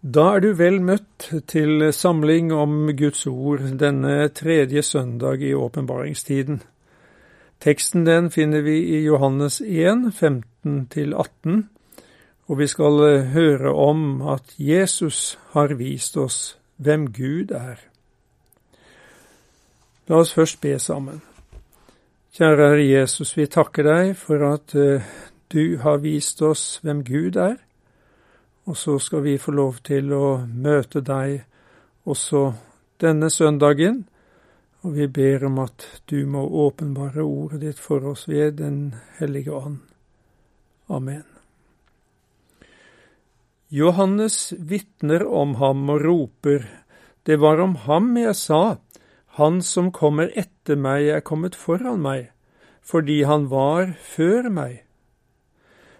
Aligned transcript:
Da 0.00 0.30
er 0.32 0.40
du 0.40 0.54
vel 0.56 0.78
møtt 0.80 1.26
til 1.52 1.82
samling 1.92 2.54
om 2.56 2.88
Guds 2.96 3.26
ord 3.28 3.60
denne 3.76 4.30
tredje 4.32 4.80
søndag 4.82 5.44
i 5.44 5.52
åpenbaringstiden. 5.52 6.62
Teksten 7.60 8.06
den 8.06 8.30
finner 8.32 8.64
vi 8.64 8.78
i 8.96 9.02
Johannes 9.04 9.60
1, 9.60 10.08
15-18, 10.16 11.60
og 12.48 12.58
vi 12.58 12.66
skal 12.72 13.26
høre 13.36 13.74
om 13.76 14.22
at 14.24 14.56
Jesus 14.56 15.38
har 15.52 15.76
vist 15.76 16.16
oss 16.16 16.56
hvem 16.80 17.10
Gud 17.12 17.52
er. 17.52 17.84
La 20.08 20.24
oss 20.24 20.32
først 20.32 20.62
be 20.64 20.78
sammen. 20.80 21.20
Kjære 22.32 22.86
Jesus, 22.88 23.36
vi 23.36 23.44
takker 23.52 23.84
deg 23.84 24.16
for 24.16 24.48
at 24.48 24.72
eh, 24.74 25.04
du 25.52 25.76
har 25.84 26.00
vist 26.00 26.40
oss 26.40 26.78
hvem 26.80 27.04
Gud 27.04 27.36
er 27.36 27.60
og 28.70 28.76
så 28.78 29.00
skal 29.02 29.24
vi 29.24 29.34
få 29.42 29.50
lov 29.50 29.80
til 29.82 30.12
å 30.14 30.44
møte 30.46 31.00
deg 31.02 31.40
også 32.06 32.52
denne 33.02 33.26
søndagen, 33.34 34.04
og 34.86 34.94
vi 34.94 35.08
ber 35.10 35.42
om 35.48 35.58
at 35.64 35.86
du 36.06 36.22
må 36.30 36.44
åpenbare 36.68 37.24
ordet 37.24 37.58
ditt 37.64 37.80
for 37.82 38.06
oss 38.12 38.28
ved 38.30 38.60
Den 38.62 38.94
hellige 39.18 39.52
ånd. 39.52 39.80
Amen. 40.88 41.24
Johannes 43.70 44.52
vitner 44.58 45.26
om 45.26 45.56
ham 45.58 45.90
og 45.90 46.04
roper, 46.04 46.68
Det 47.26 47.36
var 47.40 47.60
om 47.60 47.74
ham 47.74 48.16
jeg 48.16 48.34
sa, 48.34 48.78
Han 49.38 49.62
som 49.62 49.90
kommer 49.92 50.30
etter 50.34 50.76
meg 50.76 51.08
er 51.08 51.20
kommet 51.20 51.54
foran 51.54 52.00
meg, 52.02 52.30
fordi 52.82 53.22
han 53.22 53.48
var 53.50 53.94
før 53.98 54.48
meg. 54.50 54.84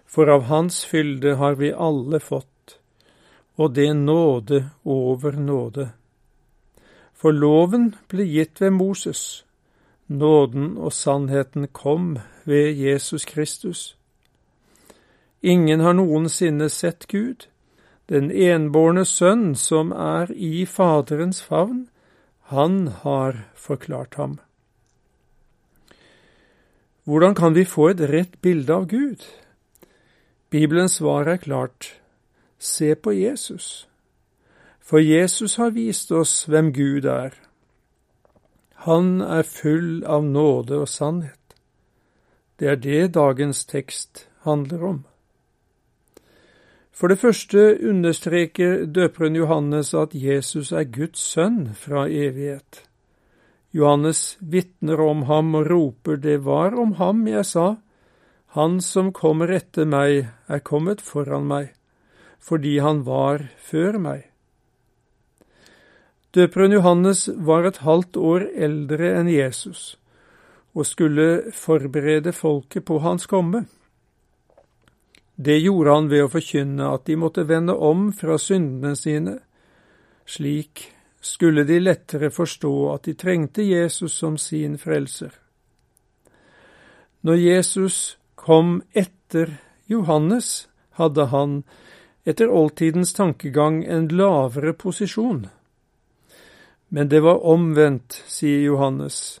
For 0.05 0.27
av 0.27 0.43
hans 0.51 0.83
fylde 0.83 1.35
har 1.35 1.55
vi 1.55 1.71
alle 1.71 2.19
fått 2.19 2.50
og 3.57 3.75
det 3.75 3.93
nåde 3.95 4.69
over 4.85 5.31
nåde. 5.31 5.91
For 7.13 7.31
loven 7.31 7.95
ble 8.09 8.25
gitt 8.25 8.61
ved 8.61 8.71
Moses, 8.73 9.45
nåden 10.07 10.77
og 10.77 10.93
sannheten 10.93 11.67
kom 11.67 12.17
ved 12.45 12.73
Jesus 12.73 13.25
Kristus. 13.25 13.95
Ingen 15.41 15.79
har 15.79 15.93
noensinne 15.93 16.69
sett 16.69 17.07
Gud, 17.07 17.47
den 18.09 18.31
enbårne 18.31 19.05
Sønn 19.05 19.55
som 19.55 19.91
er 19.91 20.31
i 20.33 20.65
Faderens 20.65 21.41
favn, 21.41 21.87
han 22.51 22.87
har 23.03 23.45
forklart 23.55 24.17
ham. 24.19 24.39
Hvordan 27.03 27.35
kan 27.35 27.55
vi 27.55 27.65
få 27.65 27.87
et 27.93 28.01
rett 28.11 28.41
bilde 28.41 28.73
av 28.73 28.85
Gud? 28.91 29.23
Bibelens 30.49 30.99
svar 30.99 31.29
er 31.31 31.37
klart. 31.37 32.00
Se 32.61 32.95
på 32.95 33.13
Jesus, 33.13 33.87
for 34.79 35.01
Jesus 35.01 35.55
har 35.57 35.71
vist 35.73 36.11
oss 36.13 36.43
hvem 36.45 36.67
Gud 36.75 37.07
er. 37.09 37.33
Han 38.85 39.17
er 39.25 39.47
full 39.49 40.03
av 40.05 40.27
nåde 40.27 40.77
og 40.83 40.89
sannhet. 40.89 41.55
Det 42.61 42.69
er 42.69 42.77
det 42.83 43.15
dagens 43.17 43.63
tekst 43.65 44.27
handler 44.45 44.85
om. 44.91 44.99
For 46.93 47.09
det 47.09 47.17
første 47.17 47.65
understreker 47.81 48.85
døperen 48.85 49.41
Johannes 49.41 49.95
at 49.97 50.13
Jesus 50.13 50.69
er 50.69 50.85
Guds 50.85 51.25
sønn 51.33 51.73
fra 51.73 52.05
evighet. 52.05 52.83
Johannes 53.73 54.37
vitner 54.37 55.01
om 55.01 55.25
ham 55.25 55.55
og 55.57 55.65
roper, 55.65 56.21
det 56.21 56.43
var 56.45 56.77
om 56.77 56.93
ham 57.01 57.25
jeg 57.25 57.49
sa, 57.55 57.67
han 58.53 58.81
som 58.85 59.09
kommer 59.09 59.49
etter 59.49 59.89
meg, 59.89 60.27
er 60.45 60.61
kommet 60.61 61.01
foran 61.01 61.49
meg 61.49 61.71
fordi 62.41 62.79
han 62.81 63.03
var 63.05 63.45
før 63.61 63.97
meg. 64.01 64.27
Døperen 66.31 66.71
Johannes 66.71 67.27
var 67.35 67.67
et 67.67 67.81
halvt 67.83 68.17
år 68.17 68.47
eldre 68.55 69.11
enn 69.19 69.29
Jesus 69.31 69.97
og 70.71 70.87
skulle 70.87 71.51
forberede 71.51 72.31
folket 72.31 72.85
på 72.87 73.01
hans 73.03 73.27
komme. 73.27 73.65
Det 75.35 75.57
gjorde 75.59 75.95
han 75.95 76.07
ved 76.11 76.23
å 76.23 76.31
forkynne 76.31 76.87
at 76.95 77.03
de 77.09 77.17
måtte 77.19 77.43
vende 77.49 77.75
om 77.75 78.11
fra 78.15 78.37
syndene 78.39 78.95
sine. 78.95 79.35
Slik 80.23 80.85
skulle 81.21 81.65
de 81.67 81.81
lettere 81.81 82.31
forstå 82.31 82.73
at 82.93 83.09
de 83.09 83.15
trengte 83.19 83.65
Jesus 83.65 84.15
som 84.15 84.37
sin 84.37 84.77
frelser. 84.79 85.33
Når 87.21 87.37
Jesus 87.37 88.17
kom 88.35 88.79
etter 88.97 89.57
Johannes, 89.91 90.69
hadde 90.97 91.27
han 91.33 91.61
etter 92.25 92.49
oldtidens 92.49 93.13
tankegang 93.13 93.83
en 93.85 94.07
lavere 94.07 94.73
posisjon. 94.73 95.47
Men 96.89 97.09
det 97.09 97.21
var 97.23 97.45
omvendt, 97.47 98.23
sier 98.27 98.61
Johannes. 98.65 99.39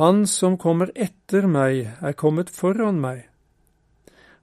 Han 0.00 0.26
som 0.26 0.56
kommer 0.58 0.90
etter 0.94 1.46
meg, 1.46 1.90
er 2.00 2.14
kommet 2.16 2.50
foran 2.50 3.00
meg. 3.02 3.26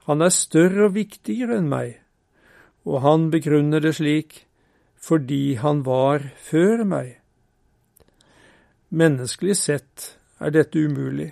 Han 0.05 0.21
er 0.21 0.29
større 0.29 0.89
og 0.89 0.97
viktigere 0.97 1.57
enn 1.57 1.69
meg, 1.71 1.95
og 2.85 3.01
han 3.01 3.29
begrunner 3.33 3.81
det 3.81 3.95
slik 3.97 4.43
fordi 5.05 5.55
han 5.61 5.83
var 5.85 6.23
før 6.41 6.83
meg. 6.85 7.15
Menneskelig 8.89 9.57
sett 9.57 10.05
er 10.41 10.53
dette 10.53 10.81
umulig, 10.81 11.31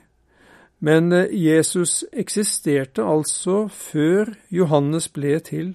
men 0.79 1.13
Jesus 1.29 2.03
eksisterte 2.11 3.05
altså 3.05 3.67
før 3.69 4.33
Johannes 4.53 5.07
ble 5.13 5.39
til 5.45 5.73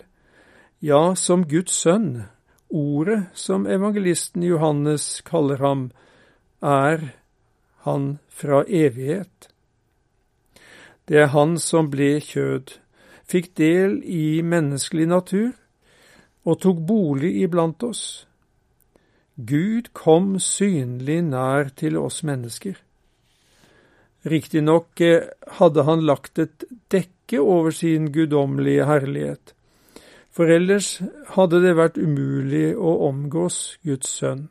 ja, 0.80 1.14
som 1.14 1.44
Guds 1.48 1.74
sønn, 1.74 2.28
ordet 2.68 3.24
som 3.34 3.66
evangelisten 3.66 4.42
Johannes 4.46 5.20
kaller 5.26 5.62
ham, 5.64 5.88
er 6.62 7.14
han 7.86 8.18
fra 8.28 8.64
evighet. 8.64 9.48
Det 11.08 11.22
er 11.24 11.32
han 11.32 11.56
som 11.58 11.88
ble 11.90 12.18
kjød, 12.20 12.76
fikk 13.28 13.54
del 13.56 13.98
i 14.04 14.40
menneskelig 14.44 15.08
natur 15.08 15.52
og 16.48 16.60
tok 16.62 16.82
bolig 16.88 17.34
iblant 17.42 17.82
oss. 17.84 18.04
Gud 19.38 19.92
kom 19.94 20.36
synlig 20.42 21.20
nær 21.28 21.70
til 21.78 21.98
oss 22.00 22.22
mennesker. 22.26 22.78
Riktignok 24.28 25.00
eh, 25.00 25.28
hadde 25.60 25.84
han 25.86 26.02
lagt 26.02 26.40
et 26.42 26.64
dekke 26.90 27.38
over 27.38 27.70
sin 27.70 28.10
guddommelige 28.12 28.88
herlighet, 28.88 29.54
for 30.30 30.50
ellers 30.52 31.00
hadde 31.34 31.62
det 31.64 31.74
vært 31.76 31.98
umulig 31.98 32.76
å 32.76 32.94
omgås 33.08 33.78
Guds 33.84 34.10
sønn. 34.20 34.48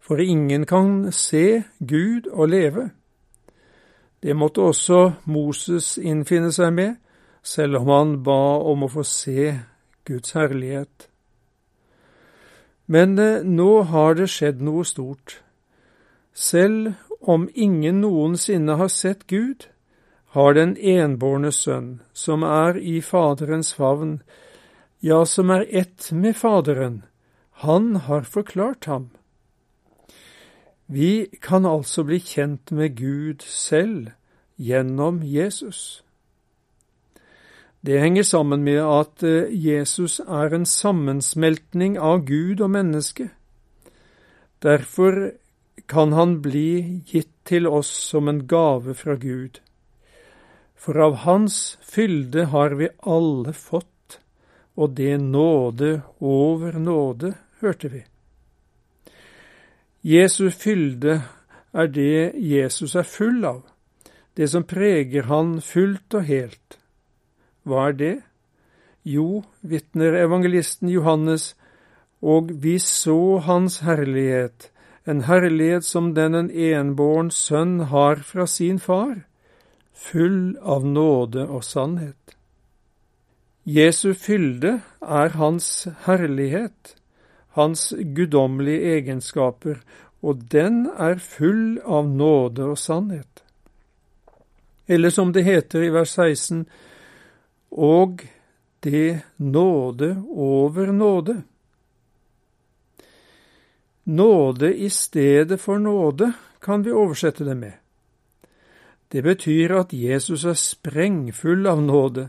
For 0.00 0.20
ingen 0.20 0.66
kan 0.66 1.12
se 1.14 1.62
Gud 1.78 2.26
og 2.32 2.50
leve. 2.50 2.90
Det 4.22 4.36
måtte 4.36 4.60
også 4.60 5.12
Moses 5.24 5.94
innfinne 5.98 6.50
seg 6.52 6.74
med, 6.74 6.96
selv 7.42 7.80
om 7.80 7.92
han 7.94 8.16
ba 8.26 8.58
om 8.68 8.84
å 8.84 8.90
få 8.92 9.04
se 9.06 9.54
Guds 10.04 10.34
herlighet. 10.36 11.06
Men 12.90 13.18
eh, 13.18 13.44
nå 13.46 13.82
har 13.92 14.18
det 14.18 14.28
skjedd 14.32 14.60
noe 14.66 14.84
stort. 14.84 15.38
Selv 16.34 16.96
om 17.20 17.46
ingen 17.54 18.00
noensinne 18.02 18.76
har 18.80 18.90
sett 18.90 19.26
Gud, 19.30 19.68
har 20.30 20.54
den 20.54 20.76
enbårne 20.76 21.50
sønn, 21.52 22.00
som 22.12 22.44
er 22.46 22.76
i 22.78 23.00
Faderens 23.02 23.72
favn, 23.74 24.20
ja, 25.02 25.24
som 25.26 25.50
er 25.50 25.64
ett 25.68 26.12
med 26.12 26.36
Faderen, 26.36 27.02
han 27.64 27.96
har 28.06 28.22
forklart 28.22 28.84
ham. 28.86 29.08
Vi 30.86 31.26
kan 31.40 31.66
altså 31.66 32.04
bli 32.06 32.20
kjent 32.22 32.70
med 32.70 32.96
Gud 32.98 33.42
selv 33.42 34.12
gjennom 34.56 35.22
Jesus. 35.22 36.02
Det 37.80 37.98
henger 38.00 38.22
sammen 38.22 38.62
med 38.62 38.82
at 38.84 39.22
eh, 39.24 39.50
Jesus 39.50 40.20
er 40.20 40.54
en 40.54 40.66
sammensmeltning 40.66 41.96
av 41.98 42.26
Gud 42.28 42.60
og 42.60 42.70
menneske. 42.70 43.30
Derfor 44.62 45.32
kan 45.88 46.12
han 46.12 46.38
bli 46.42 47.02
gitt 47.08 47.32
til 47.48 47.66
oss 47.66 47.88
som 47.88 48.28
en 48.28 48.44
gave 48.46 48.94
fra 48.94 49.16
Gud 49.16 49.62
for 50.80 50.96
av 50.98 51.14
Hans 51.14 51.78
fylde 51.84 52.46
har 52.54 52.70
vi 52.70 52.88
alle 52.98 53.52
fått, 53.52 54.16
og 54.80 54.94
det 54.96 55.18
nåde 55.20 56.00
over 56.24 56.78
nåde, 56.80 57.34
hørte 57.60 57.90
vi. 57.92 58.00
Jesu 60.00 60.48
fylde 60.50 61.18
er 61.76 61.92
det 61.92 62.32
Jesus 62.40 62.96
er 62.96 63.04
full 63.04 63.44
av, 63.44 63.60
det 64.40 64.48
som 64.48 64.64
preger 64.64 65.28
han 65.28 65.58
fullt 65.60 66.16
og 66.16 66.24
helt. 66.24 66.78
Hva 67.68 67.90
er 67.90 68.00
det? 68.00 68.16
Jo, 69.04 69.44
vitner 69.60 70.16
evangelisten 70.24 70.88
Johannes, 70.88 71.52
og 72.24 72.54
vi 72.64 72.78
så 72.80 73.36
Hans 73.44 73.82
herlighet, 73.84 74.70
en 75.04 75.26
herlighet 75.28 75.84
som 75.84 76.14
den 76.16 76.34
en 76.34 76.48
enbåren 76.48 77.28
sønn 77.28 77.80
har 77.92 78.24
fra 78.24 78.48
sin 78.48 78.80
far 78.80 79.26
full 80.00 80.56
av 80.62 80.86
nåde 80.86 81.44
og 81.46 81.64
sannhet. 81.64 82.36
Jesu 83.68 84.14
fylde 84.16 84.78
er 85.00 85.34
hans 85.36 85.88
herlighet, 86.06 86.94
hans 87.58 87.90
guddommelige 88.16 88.94
egenskaper, 88.96 89.82
og 90.24 90.46
den 90.52 90.86
er 90.96 91.20
full 91.20 91.78
av 91.84 92.08
nåde 92.08 92.70
og 92.72 92.78
sannhet. 92.80 93.44
Eller 94.88 95.12
som 95.14 95.32
det 95.32 95.44
heter 95.46 95.84
i 95.84 95.92
vers 95.94 96.16
16, 96.16 96.64
og 97.70 98.24
det 98.80 99.20
nåde 99.36 100.14
over 100.28 100.92
nåde. 100.92 101.42
Nåde 104.04 104.74
i 104.74 104.90
stedet 104.90 105.60
for 105.60 105.78
nåde 105.78 106.32
kan 106.60 106.82
vi 106.82 106.92
oversette 106.92 107.44
det 107.44 107.54
med. 107.54 107.79
Det 109.10 109.22
betyr 109.22 109.74
at 109.74 109.92
Jesus 109.92 110.44
er 110.46 110.58
sprengfull 110.58 111.66
av 111.66 111.82
nåde. 111.82 112.28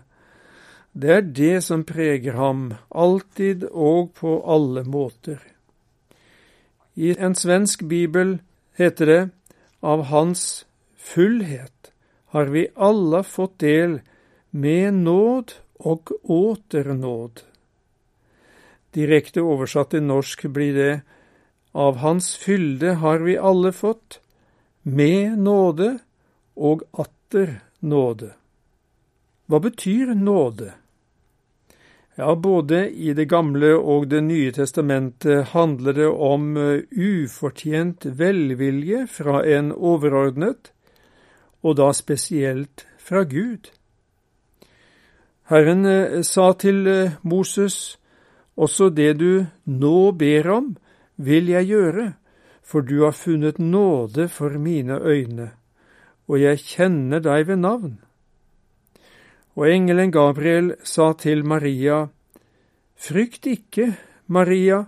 Det 0.94 1.12
er 1.14 1.22
det 1.22 1.64
som 1.64 1.86
preger 1.88 2.36
ham, 2.36 2.74
alltid 2.90 3.68
og 3.72 4.14
på 4.18 4.40
alle 4.44 4.84
måter. 4.84 5.40
I 6.96 7.14
en 7.18 7.36
svensk 7.36 7.86
bibel 7.88 8.40
heter 8.78 9.06
det 9.06 9.22
av 9.80 10.10
hans 10.10 10.66
fullhet 10.98 11.92
har 12.32 12.46
vi 12.46 12.68
alle 12.76 13.24
fått 13.24 13.60
del 13.60 14.00
med 14.50 14.94
nåd 14.94 15.54
og 15.80 16.12
åter 16.24 16.94
nåd. 16.96 17.42
Direkte 18.96 19.44
oversatt 19.44 19.92
til 19.92 20.06
norsk 20.08 20.46
blir 20.56 20.76
det 20.76 20.94
av 21.72 22.00
hans 22.04 22.34
fylde 22.40 22.98
har 23.04 23.24
vi 23.24 23.38
alle 23.38 23.72
fått, 23.76 24.20
med 24.84 25.38
nåde 25.40 25.98
og 26.62 26.86
atter 26.94 27.58
nåde. 27.82 28.34
Hva 29.50 29.60
betyr 29.60 30.14
nåde? 30.16 30.70
Ja, 32.16 32.36
både 32.36 32.90
i 32.90 33.14
Det 33.14 33.26
gamle 33.26 33.74
og 33.76 34.08
Det 34.10 34.22
nye 34.24 34.52
testamentet 34.52 35.54
handler 35.56 35.94
det 35.94 36.08
om 36.08 36.58
eh, 36.58 36.84
ufortjent 36.92 38.06
velvilje 38.06 39.08
fra 39.08 39.42
en 39.46 39.72
overordnet, 39.72 40.72
og 41.64 41.78
da 41.80 41.92
spesielt 41.94 42.86
fra 43.00 43.24
Gud. 43.24 43.72
Herren 45.50 45.86
eh, 45.86 46.22
sa 46.22 46.52
til 46.54 46.88
eh, 46.88 47.18
Moses, 47.24 47.98
også 48.56 48.90
det 48.90 49.14
du 49.20 49.46
nå 49.66 50.12
ber 50.12 50.52
om, 50.52 50.76
vil 51.16 51.48
jeg 51.48 51.72
gjøre, 51.72 52.12
for 52.64 52.82
du 52.82 53.02
har 53.04 53.16
funnet 53.16 53.60
nåde 53.60 54.28
for 54.28 54.60
mine 54.60 55.00
øyne, 55.00 55.52
og 56.28 56.40
jeg 56.40 56.62
kjenner 56.64 57.22
deg 57.24 57.48
ved 57.48 57.62
navn. 57.64 58.00
Og 59.56 59.68
engelen 59.68 60.12
Gabriel 60.12 60.74
sa 60.84 61.12
til 61.14 61.44
Maria, 61.46 62.08
Frykt 63.02 63.48
ikke, 63.50 63.96
Maria, 64.28 64.86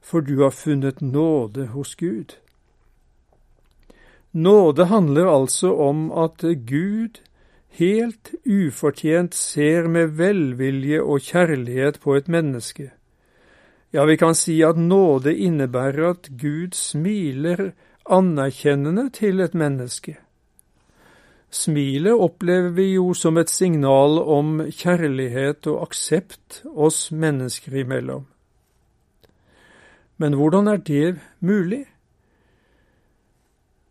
for 0.00 0.22
du 0.22 0.42
har 0.44 0.54
funnet 0.54 1.02
nåde 1.02 1.66
hos 1.74 1.96
Gud. 1.98 2.36
Nåde 4.32 4.86
handler 4.86 5.26
altså 5.26 5.72
om 5.74 6.12
at 6.12 6.44
Gud 6.68 7.18
helt 7.78 8.34
ufortjent 8.46 9.34
ser 9.34 9.88
med 9.88 10.14
velvilje 10.20 11.02
og 11.02 11.20
kjærlighet 11.26 12.00
på 12.00 12.14
et 12.14 12.28
menneske 12.28 12.92
ja, 13.96 14.04
vi 14.04 14.16
kan 14.16 14.34
si 14.34 14.58
at 14.64 14.76
nåde 14.76 15.32
innebærer 15.34 16.10
at 16.10 16.28
Gud 16.28 16.74
smiler 16.76 17.70
anerkjennende 18.12 19.08
til 19.10 19.40
et 19.40 19.54
menneske. 19.54 20.18
Smilet 21.50 22.12
opplever 22.12 22.72
vi 22.74 22.92
jo 22.94 23.14
som 23.14 23.38
et 23.38 23.50
signal 23.50 24.18
om 24.18 24.58
kjærlighet 24.66 25.66
og 25.70 25.86
aksept 25.86 26.62
oss 26.74 27.10
mennesker 27.12 27.80
imellom. 27.84 28.26
Men 30.16 30.34
hvordan 30.34 30.68
er 30.68 30.76
det 30.76 31.18
mulig? 31.40 31.84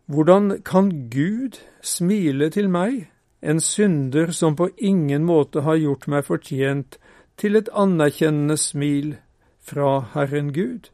Hvordan 0.06 0.62
kan 0.62 0.90
Gud 1.10 1.58
smile 1.82 2.50
til 2.50 2.68
meg, 2.70 3.08
en 3.42 3.60
synder 3.60 4.30
som 4.32 4.56
på 4.56 4.68
ingen 4.78 5.24
måte 5.24 5.62
har 5.62 5.78
gjort 5.78 6.06
meg 6.10 6.24
fortjent 6.26 6.98
til 7.36 7.56
et 7.56 7.68
anerkjennende 7.72 8.56
smil 8.56 9.16
fra 9.60 10.00
Herren 10.14 10.52
Gud. 10.52 10.90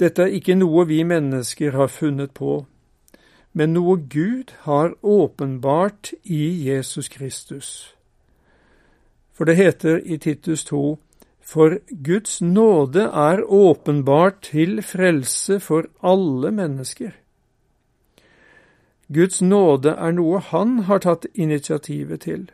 Dette 0.00 0.24
er 0.24 0.36
ikke 0.38 0.56
noe 0.56 0.86
vi 0.88 1.02
mennesker 1.04 1.76
har 1.76 1.92
funnet 1.92 2.32
på, 2.32 2.64
men 3.52 3.74
noe 3.74 3.96
Gud 3.96 4.52
har 4.66 4.94
åpenbart 5.02 6.12
i 6.22 6.42
Jesus 6.68 7.08
Kristus. 7.08 7.94
For 9.32 9.44
det 9.44 9.56
heter 9.56 10.02
i 10.04 10.18
Titus 10.18 10.64
2, 10.64 10.98
for 11.40 11.78
Guds 11.90 12.40
nåde 12.42 13.08
er 13.08 13.42
åpenbart 13.42 14.42
til 14.52 14.82
frelse 14.82 15.60
for 15.60 15.88
alle 16.02 16.50
mennesker. 16.50 17.10
Guds 19.10 19.42
nåde 19.42 19.96
er 19.98 20.12
noe 20.14 20.38
Han 20.38 20.78
har 20.86 21.02
tatt 21.02 21.26
initiativet 21.34 22.20
til 22.28 22.50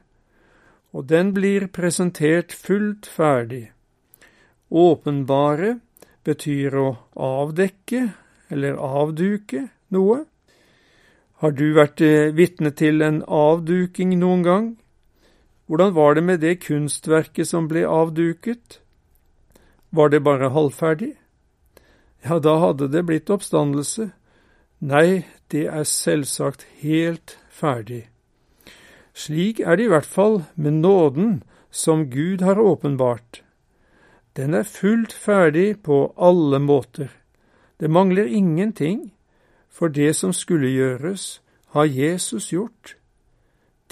og 0.97 1.09
den 1.13 1.35
blir 1.37 1.67
presentert 1.69 2.55
fullt 2.57 3.07
ferdig. 3.07 3.67
Åpenbare 4.71 5.77
betyr 6.25 6.75
å 6.81 6.87
avdekke 7.21 8.01
eller 8.51 8.81
avduke 8.81 9.67
noe. 9.93 10.25
Har 11.43 11.53
du 11.53 11.75
vært 11.77 12.00
eh, 12.00 12.33
vitne 12.33 12.73
til 12.73 13.03
en 13.05 13.21
avduking 13.29 14.15
noen 14.17 14.43
gang? 14.44 14.67
Hvordan 15.69 15.93
var 15.93 16.15
det 16.15 16.25
med 16.25 16.41
det 16.41 16.61
kunstverket 16.65 17.50
som 17.50 17.67
ble 17.69 17.83
avduket? 17.85 18.81
Var 19.91 20.09
det 20.09 20.23
bare 20.25 20.53
halvferdig? 20.55 21.12
Ja, 22.25 22.38
da 22.38 22.56
hadde 22.62 22.88
det 22.88 23.05
blitt 23.06 23.31
oppstandelse. 23.31 24.11
Nei, 24.81 25.27
det 25.53 25.67
er 25.69 25.85
selvsagt 25.85 26.67
helt 26.81 27.37
ferdig. 27.50 28.06
Slik 29.17 29.61
er 29.61 29.77
det 29.77 29.87
i 29.87 29.93
hvert 29.93 30.09
fall 30.09 30.43
med 30.55 30.81
nåden 30.85 31.43
som 31.71 32.09
Gud 32.12 32.41
har 32.44 32.61
åpenbart. 32.61 33.43
Den 34.37 34.55
er 34.55 34.69
fullt 34.69 35.12
ferdig 35.12 35.83
på 35.83 36.12
alle 36.17 36.61
måter. 36.61 37.09
Det 37.81 37.91
mangler 37.91 38.25
ingenting, 38.25 39.12
for 39.76 39.93
det 39.93 40.14
som 40.17 40.32
skulle 40.32 40.73
gjøres, 40.73 41.40
har 41.76 41.84
Jesus 41.84 42.49
gjort. 42.52 42.96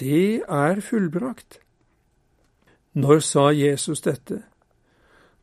Det 0.01 0.43
er 0.49 0.81
fullbrakt. 0.81 1.61
Når 2.95 3.21
sa 3.21 3.51
Jesus 3.53 4.01
dette? 4.01 4.41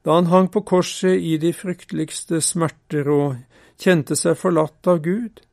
Da 0.02 0.18
han 0.18 0.32
hang 0.32 0.50
på 0.50 0.64
korset 0.66 1.22
i 1.22 1.38
de 1.38 1.54
frykteligste 1.54 2.42
smerter 2.42 3.10
og 3.14 3.36
kjente 3.82 4.18
seg 4.18 4.40
forlatt 4.40 4.88
av 4.90 5.04
Gud. 5.06 5.44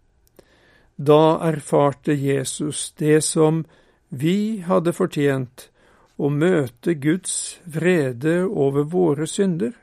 Da 0.97 1.37
erfarte 1.51 2.17
Jesus 2.17 2.93
det 2.97 3.21
som 3.27 3.67
vi 4.09 4.65
hadde 4.65 4.95
fortjent 4.97 5.69
å 6.17 6.31
møte 6.33 6.97
Guds 6.97 7.59
vrede 7.67 8.41
over 8.49 8.89
våre 8.89 9.29
synder. 9.29 9.77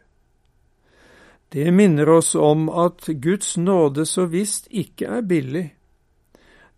Det 1.49 1.71
minner 1.71 2.09
oss 2.09 2.35
om 2.35 2.69
at 2.69 3.05
Guds 3.05 3.57
nåde 3.57 4.05
så 4.05 4.25
visst 4.25 4.67
ikke 4.71 5.05
er 5.19 5.21
billig. 5.21 5.65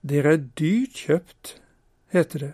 Dere 0.02 0.34
er 0.38 0.46
dyrt 0.60 1.04
kjøpt, 1.06 1.58
heter 2.14 2.40
det. 2.40 2.54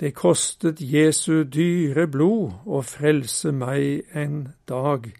Det 0.00 0.14
kostet 0.16 0.80
Jesu 0.80 1.44
dyre 1.44 2.06
blod 2.08 2.64
å 2.64 2.80
frelse 2.80 3.52
meg 3.52 4.06
en 4.16 4.54
dag, 4.68 5.10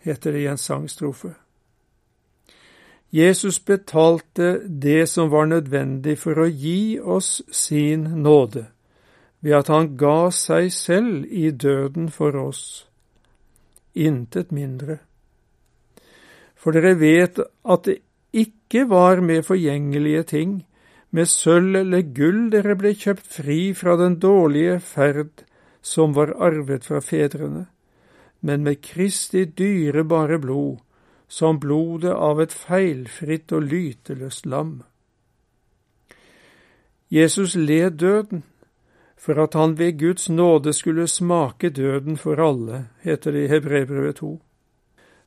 heter 0.00 0.32
det 0.32 0.44
i 0.44 0.48
en 0.48 0.60
sangstrofe. 0.60 1.34
Jesus 3.12 3.58
betalte 3.60 4.62
det 4.64 5.10
som 5.10 5.28
var 5.28 5.50
nødvendig 5.50 6.16
for 6.18 6.40
å 6.40 6.46
gi 6.48 6.96
oss 6.98 7.42
sin 7.52 8.06
nåde, 8.24 8.64
ved 9.44 9.58
at 9.58 9.68
han 9.68 9.90
ga 10.00 10.30
seg 10.32 10.72
selv 10.72 11.26
i 11.28 11.50
døden 11.50 12.08
for 12.08 12.38
oss. 12.40 12.86
Intet 13.94 14.52
mindre. 14.52 14.98
For 16.56 16.72
dere 16.72 16.94
vet 17.00 17.40
at 17.42 17.84
det 17.84 17.98
ikke 18.32 18.86
var 18.88 19.20
med 19.20 19.44
forgjengelige 19.44 20.22
ting, 20.22 20.52
med 21.10 21.28
sølv 21.28 21.76
eller 21.76 22.06
gull 22.16 22.46
dere 22.52 22.76
ble 22.78 22.94
kjøpt 22.96 23.26
fri 23.28 23.58
fra 23.76 23.98
den 24.00 24.16
dårlige 24.22 24.78
ferd 24.80 25.44
som 25.82 26.14
var 26.16 26.32
arvet 26.40 26.86
fra 26.88 27.02
fedrene, 27.04 27.66
men 28.40 28.64
med 28.64 28.80
Kristi 28.82 29.44
dyrebare 29.44 30.38
blod, 30.40 30.78
som 31.28 31.60
blodet 31.60 32.14
av 32.14 32.40
et 32.40 32.52
feilfritt 32.52 33.52
og 33.52 33.68
lyteløst 33.68 34.46
lam. 34.46 34.82
Jesus 37.12 37.54
led 37.56 37.98
døden 38.00 38.44
for 39.22 39.38
at 39.38 39.54
han 39.54 39.76
ved 39.78 39.98
Guds 39.98 40.30
nåde 40.30 40.72
skulle 40.72 41.06
smake 41.06 41.70
døden 41.70 42.16
for 42.16 42.40
alle, 42.42 42.88
heter 43.02 43.30
det 43.30 43.44
i 43.44 43.52
Hebrebrevet 43.52 44.16
2. 44.16 44.42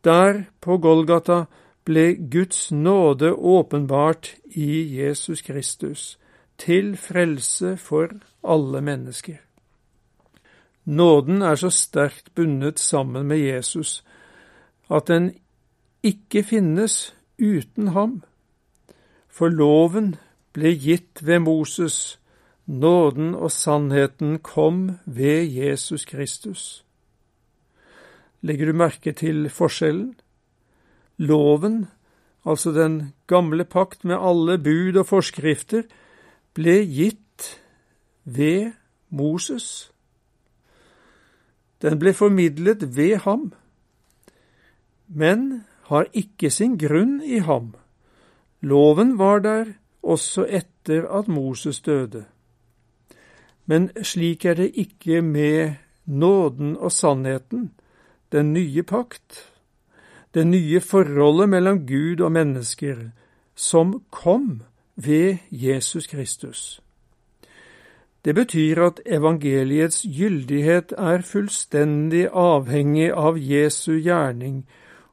Der, 0.04 0.44
på 0.62 0.78
Golgata, 0.78 1.46
ble 1.86 2.16
Guds 2.32 2.72
nåde 2.72 3.32
åpenbart 3.32 4.36
i 4.46 5.00
Jesus 5.00 5.42
Kristus, 5.42 6.18
til 6.58 6.98
frelse 6.98 7.78
for 7.78 8.12
alle 8.44 8.82
mennesker. 8.82 9.38
Nåden 10.86 11.42
er 11.42 11.56
så 11.56 11.70
sterkt 11.70 12.36
bundet 12.36 12.80
sammen 12.80 13.28
med 13.28 13.38
Jesus 13.38 14.04
at 14.92 15.08
den 15.08 15.32
ikke 16.04 16.44
finnes 16.44 17.16
uten 17.40 17.88
ham. 17.88 18.24
For 19.30 19.50
loven 19.50 20.16
ble 20.54 20.76
gitt 20.78 21.26
ved 21.26 21.40
Moses, 21.40 22.20
nåden 22.66 23.36
og 23.36 23.52
sannheten 23.52 24.40
kom 24.40 24.98
ved 25.06 25.46
Jesus 25.46 26.06
Kristus. 26.06 26.86
Legger 28.42 28.66
du 28.66 28.74
merke 28.74 29.14
til 29.14 29.50
forskjellen? 29.50 30.16
Loven, 31.18 31.88
altså 32.46 32.72
den 32.72 33.14
gamle 33.28 33.66
pakt 33.66 34.04
med 34.04 34.18
alle 34.20 34.58
bud 34.58 34.98
og 35.00 35.08
forskrifter, 35.08 35.86
ble 36.54 36.82
gitt 36.86 37.62
ved 38.24 38.74
Moses. 39.10 39.92
Den 41.82 42.00
ble 42.00 42.14
formidlet 42.14 42.96
ved 42.96 43.18
ham, 43.26 43.54
men 45.08 45.66
har 45.90 46.08
ikke 46.14 46.50
sin 46.50 46.78
grunn 46.82 47.20
i 47.22 47.40
ham. 47.46 47.74
Loven 48.62 49.18
var 49.18 49.40
der 49.40 49.76
også 50.02 50.46
etter 50.50 51.06
at 51.20 51.28
Moses 51.28 51.82
døde. 51.82 52.26
Men 53.66 53.90
slik 54.04 54.46
er 54.46 54.54
det 54.54 54.72
ikke 54.74 55.22
med 55.22 55.74
nåden 56.06 56.78
og 56.78 56.92
sannheten, 56.92 57.72
den 58.32 58.54
nye 58.54 58.84
pakt, 58.84 59.52
det 60.34 60.48
nye 60.48 60.80
forholdet 60.80 61.50
mellom 61.50 61.86
Gud 61.88 62.22
og 62.22 62.32
mennesker, 62.32 62.96
som 63.56 64.02
kom 64.10 64.62
ved 64.96 65.38
Jesus 65.52 66.08
Kristus. 66.08 66.82
Det 68.26 68.36
betyr 68.36 68.82
at 68.82 69.00
evangeliets 69.06 70.06
gyldighet 70.18 70.94
er 70.98 71.22
fullstendig 71.22 72.28
avhengig 72.34 73.12
av 73.14 73.38
Jesu 73.38 74.00
gjerning 74.02 74.66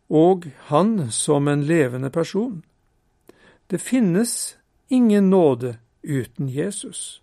og 0.09 0.49
han 0.69 1.11
som 1.11 1.49
en 1.49 1.63
levende 1.63 2.11
person. 2.11 2.63
Det 3.71 3.81
finnes 3.81 4.57
ingen 4.89 5.31
nåde 5.31 5.77
uten 6.03 6.49
Jesus. 6.49 7.22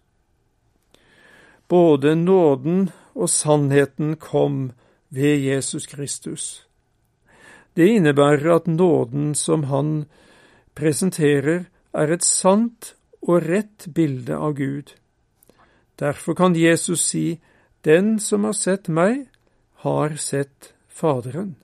Både 1.70 2.16
nåden 2.16 2.90
og 3.16 3.30
sannheten 3.30 4.16
kom 4.18 4.72
ved 5.10 5.38
Jesus 5.38 5.86
Kristus. 5.88 6.66
Det 7.76 7.88
innebærer 7.88 8.56
at 8.56 8.68
nåden 8.68 9.36
som 9.36 9.64
han 9.64 10.06
presenterer, 10.76 11.66
er 11.94 12.12
et 12.14 12.24
sant 12.24 12.94
og 13.22 13.42
rett 13.50 13.88
bilde 13.96 14.36
av 14.38 14.54
Gud. 14.54 14.94
Derfor 16.00 16.36
kan 16.38 16.56
Jesus 16.56 17.02
si, 17.02 17.40
Den 17.82 18.20
som 18.20 18.44
har 18.44 18.54
sett 18.54 18.88
meg, 18.88 19.28
har 19.74 20.16
sett 20.16 20.74
Faderen. 20.88 21.56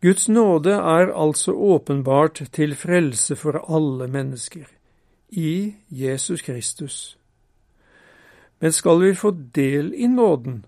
Guds 0.00 0.28
nåde 0.28 0.72
er 0.72 1.12
altså 1.12 1.52
åpenbart 1.52 2.40
til 2.52 2.74
frelse 2.74 3.36
for 3.36 3.60
alle 3.68 4.08
mennesker, 4.08 4.64
i 5.28 5.74
Jesus 5.90 6.42
Kristus. 6.42 7.19
Men 8.60 8.72
skal 8.72 9.00
vi 9.00 9.14
få 9.14 9.30
del 9.30 9.94
i 9.94 10.06
nåden, 10.06 10.64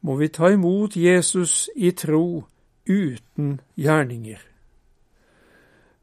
må 0.00 0.16
vi 0.16 0.28
ta 0.28 0.50
imot 0.50 0.96
Jesus 0.96 1.70
i 1.74 1.90
tro 1.90 2.44
uten 2.86 3.60
gjerninger. 3.74 4.40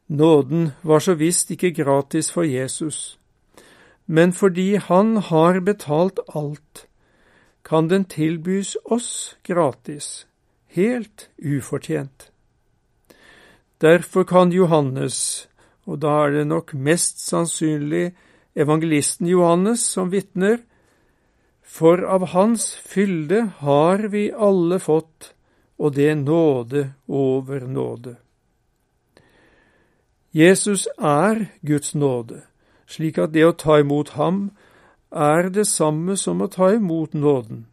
Nåden 0.08 0.72
var 0.82 1.00
så 1.00 1.14
visst 1.14 1.52
ikke 1.52 1.72
gratis 1.84 2.32
for 2.32 2.44
Jesus, 2.44 3.20
men 4.06 4.34
fordi 4.34 4.76
han 4.76 5.18
har 5.18 5.60
betalt 5.60 6.20
alt, 6.36 6.88
kan 7.64 7.88
den 7.88 8.06
tilbys 8.06 8.76
oss 8.86 9.38
gratis, 9.44 10.28
helt 10.68 11.30
ufortjent. 11.38 12.32
Derfor 13.82 14.24
kan 14.24 14.52
Johannes, 14.52 15.48
og 15.86 16.02
da 16.02 16.26
er 16.26 16.40
det 16.40 16.48
nok 16.48 16.74
mest 16.74 17.22
sannsynlig 17.22 18.16
evangelisten 18.56 19.28
Johannes 19.28 19.86
som 19.86 20.12
vitner, 20.12 20.58
for 21.70 22.02
av 22.02 22.26
hans 22.34 22.74
fylde 22.76 23.44
har 23.58 23.98
vi 24.10 24.32
alle 24.34 24.80
fått, 24.82 25.34
og 25.78 25.94
det 25.96 26.16
nåde 26.16 26.90
over 27.06 27.62
nåde. 27.62 28.16
Jesus 30.32 30.88
er 30.98 31.46
Guds 31.62 31.94
nåde, 31.94 32.42
slik 32.90 33.22
at 33.22 33.36
det 33.38 33.46
å 33.46 33.54
ta 33.54 33.78
imot 33.84 34.16
ham 34.18 34.50
er 35.14 35.50
det 35.54 35.68
samme 35.70 36.18
som 36.18 36.42
å 36.42 36.50
ta 36.50 36.72
imot 36.74 37.14
nåden. 37.14 37.64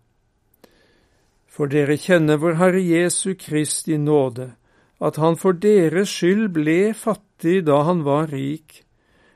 For 1.49 1.73
dere 1.73 1.97
kjenner 1.97 2.37
vår 2.41 2.61
Herre 2.61 2.85
Jesu 2.85 3.35
Kristi 3.41 3.97
nåde, 3.97 4.53
at 5.00 5.17
han 5.17 5.41
for 5.41 5.57
deres 5.57 6.12
skyld 6.12 6.53
ble 6.53 6.93
fattig 6.93 7.62
da 7.65 7.83
han 7.88 8.05
var 8.05 8.29
rik, 8.29 8.83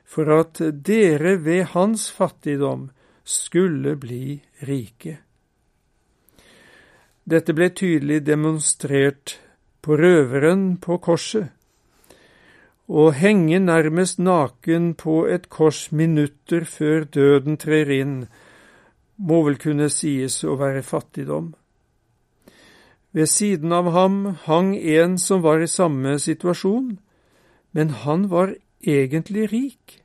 for 0.05 0.29
at 0.37 0.61
dere 0.85 1.39
ved 1.41 1.73
hans 1.73 2.09
fattigdom 2.13 2.89
skulle 3.23 3.95
bli 3.95 4.41
rike. 4.67 5.17
Dette 7.23 7.53
ble 7.53 7.69
tydelig 7.69 8.23
demonstrert 8.25 9.37
på 9.81 9.97
røveren 9.97 10.77
på 10.81 10.97
korset. 10.97 11.51
Å 12.91 13.11
henge 13.15 13.61
nærmest 13.63 14.19
naken 14.19 14.93
på 14.99 15.21
et 15.31 15.47
kors 15.49 15.91
minutter 15.95 16.65
før 16.67 17.05
døden 17.05 17.55
trer 17.61 17.91
inn, 17.95 18.15
må 19.15 19.43
vel 19.45 19.55
kunne 19.61 19.87
sies 19.93 20.41
å 20.43 20.57
være 20.59 20.81
fattigdom. 20.83 21.53
Ved 23.15 23.29
siden 23.29 23.71
av 23.75 23.91
ham 23.95 24.17
hang 24.47 24.73
en 24.75 25.17
som 25.19 25.43
var 25.45 25.61
i 25.61 25.69
samme 25.71 26.17
situasjon, 26.19 26.97
men 27.71 27.95
han 28.03 28.27
var 28.31 28.55
egentlig 28.81 29.51
rik. 29.51 30.01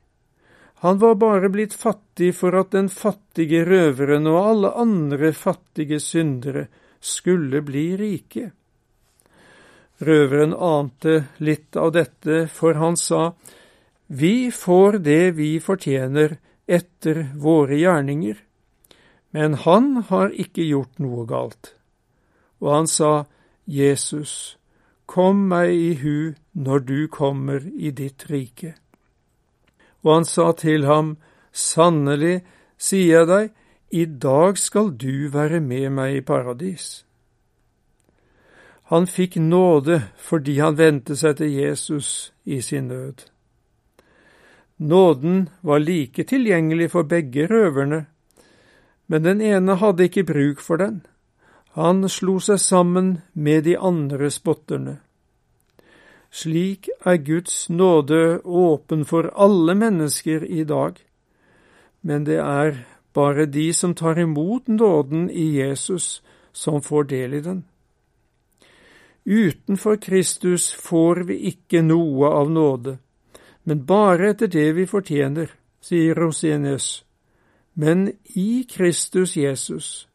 Han 0.83 0.99
var 1.01 1.15
bare 1.15 1.49
blitt 1.49 1.73
fattig 1.73 2.35
for 2.37 2.55
at 2.59 2.71
den 2.75 2.89
fattige 2.93 3.63
røveren 3.65 4.27
og 4.29 4.37
alle 4.51 4.71
andre 4.77 5.31
fattige 5.33 5.99
syndere 5.99 6.67
skulle 7.01 7.63
bli 7.65 7.85
rike. 7.97 8.51
Røveren 9.97 10.53
ante 10.53 11.23
litt 11.41 11.77
av 11.77 11.95
dette, 11.95 12.45
for 12.53 12.77
han 12.77 12.97
sa, 12.97 13.31
Vi 14.07 14.51
får 14.51 14.99
det 15.05 15.31
vi 15.39 15.57
fortjener 15.59 16.37
etter 16.67 17.25
våre 17.33 17.79
gjerninger, 17.79 18.37
men 19.33 19.57
han 19.65 20.05
har 20.11 20.29
ikke 20.29 20.67
gjort 20.67 21.01
noe 21.01 21.25
galt 21.25 21.73
og 22.59 22.73
han 22.73 22.89
sa, 22.89 23.11
Jesus, 23.65 24.57
kom 25.05 25.47
meg 25.51 25.73
i 25.73 25.93
hu 26.01 26.33
når 26.57 26.85
du 26.87 26.99
kommer 27.11 27.63
i 27.67 27.91
ditt 27.91 28.27
rike. 28.31 28.73
Og 30.03 30.13
han 30.13 30.25
sa 30.25 30.51
til 30.51 30.85
ham, 30.85 31.15
Sannelig, 31.51 32.43
sier 32.77 33.23
jeg 33.23 33.27
deg, 33.27 33.51
i 33.89 34.05
dag 34.05 34.57
skal 34.59 34.91
du 34.99 35.29
være 35.33 35.59
med 35.63 35.89
meg 35.95 36.17
i 36.17 36.25
paradis. 36.25 37.07
Han 38.91 39.07
fikk 39.07 39.35
nåde 39.41 40.01
fordi 40.23 40.59
han 40.59 40.77
vendte 40.77 41.15
seg 41.19 41.39
til 41.39 41.51
Jesus 41.51 42.31
i 42.45 42.61
sin 42.61 42.87
nød. 42.91 43.25
Nåden 44.77 45.49
var 45.61 45.81
like 45.81 46.23
tilgjengelig 46.23 46.91
for 46.93 47.03
begge 47.03 47.47
røverne, 47.49 48.05
men 49.07 49.23
den 49.23 49.41
ene 49.41 49.75
hadde 49.75 50.05
ikke 50.05 50.27
bruk 50.27 50.61
for 50.61 50.77
den. 50.77 51.01
Han 51.73 52.07
slo 52.09 52.37
seg 52.39 52.59
sammen 52.61 53.17
med 53.33 53.63
de 53.65 53.77
andre 53.77 54.29
spotterne. 54.31 54.99
Slik 56.31 56.89
er 57.05 57.17
Guds 57.17 57.69
nåde 57.69 58.39
åpen 58.43 59.05
for 59.05 59.31
alle 59.35 59.75
mennesker 59.75 60.43
i 60.45 60.63
dag, 60.63 60.99
men 62.01 62.25
det 62.27 62.39
er 62.43 62.83
bare 63.13 63.45
de 63.45 63.73
som 63.73 63.95
tar 63.95 64.19
imot 64.19 64.67
nåden 64.67 65.29
i 65.29 65.57
Jesus, 65.57 66.21
som 66.51 66.81
får 66.81 67.03
del 67.03 67.33
i 67.33 67.41
den. 67.41 67.63
Utenfor 69.25 69.95
Kristus 69.95 70.71
får 70.71 71.23
vi 71.27 71.35
ikke 71.49 71.81
noe 71.81 72.29
av 72.31 72.51
nåde, 72.51 72.97
men 73.63 73.85
bare 73.85 74.29
etter 74.31 74.47
det 74.47 74.69
vi 74.77 74.85
fortjener, 74.87 75.49
sier 75.81 76.15
Rosenius. 76.15 77.03
Men 77.73 78.11
i 78.23 78.63
Kristus 78.69 79.35
Jesus 79.37 80.07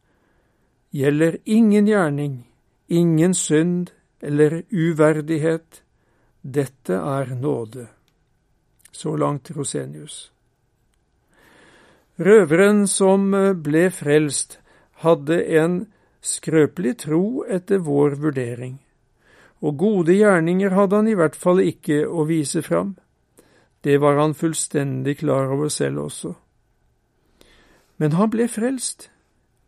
gjelder 0.91 1.37
ingen 1.45 1.87
gjerning, 1.87 2.47
ingen 2.89 3.35
synd 3.35 3.91
eller 4.21 4.63
uverdighet. 4.71 5.82
Dette 6.43 6.95
er 6.99 7.35
nåde. 7.35 7.87
Så 8.93 9.17
langt 9.17 9.51
Rosenius. 9.51 10.33
Røveren 12.19 12.87
som 12.87 13.31
ble 13.63 13.87
frelst, 13.91 14.59
hadde 15.03 15.39
en 15.59 15.79
skrøpelig 16.23 16.97
tro 17.07 17.43
etter 17.51 17.81
vår 17.83 18.19
vurdering, 18.23 18.77
og 19.63 19.79
gode 19.79 20.15
gjerninger 20.15 20.75
hadde 20.75 21.01
han 21.01 21.09
i 21.11 21.17
hvert 21.19 21.39
fall 21.39 21.63
ikke 21.65 22.05
å 22.07 22.27
vise 22.29 22.63
fram. 22.63 22.95
Det 23.83 23.97
var 23.99 24.21
han 24.21 24.37
fullstendig 24.39 25.17
klar 25.23 25.51
over 25.51 25.73
selv 25.73 26.05
også. 26.07 26.35
Men 27.99 28.15
han 28.19 28.31
ble 28.31 28.47
frelst 28.51 29.09